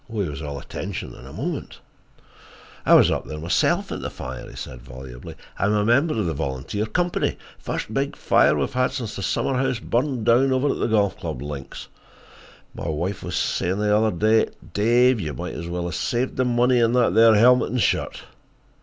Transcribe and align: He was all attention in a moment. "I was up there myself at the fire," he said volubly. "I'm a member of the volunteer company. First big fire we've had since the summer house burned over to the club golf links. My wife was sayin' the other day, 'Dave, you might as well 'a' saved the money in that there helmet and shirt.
He 0.11 0.15
was 0.27 0.41
all 0.41 0.57
attention 0.57 1.13
in 1.13 1.27
a 1.27 1.31
moment. 1.31 1.79
"I 2.87 2.95
was 2.95 3.11
up 3.11 3.25
there 3.27 3.37
myself 3.37 3.91
at 3.91 4.01
the 4.01 4.09
fire," 4.09 4.49
he 4.49 4.55
said 4.55 4.81
volubly. 4.81 5.35
"I'm 5.59 5.73
a 5.75 5.85
member 5.85 6.17
of 6.17 6.25
the 6.25 6.33
volunteer 6.33 6.87
company. 6.87 7.37
First 7.59 7.93
big 7.93 8.15
fire 8.15 8.55
we've 8.57 8.73
had 8.73 8.89
since 8.91 9.15
the 9.15 9.21
summer 9.21 9.53
house 9.59 9.77
burned 9.77 10.27
over 10.27 10.69
to 10.69 10.73
the 10.73 10.87
club 10.87 11.13
golf 11.21 11.39
links. 11.43 11.87
My 12.73 12.87
wife 12.87 13.21
was 13.21 13.35
sayin' 13.35 13.77
the 13.77 13.95
other 13.95 14.09
day, 14.09 14.49
'Dave, 14.73 15.19
you 15.19 15.35
might 15.35 15.53
as 15.53 15.67
well 15.67 15.87
'a' 15.87 15.93
saved 15.93 16.35
the 16.35 16.45
money 16.45 16.79
in 16.79 16.93
that 16.93 17.13
there 17.13 17.35
helmet 17.35 17.69
and 17.69 17.79
shirt. 17.79 18.23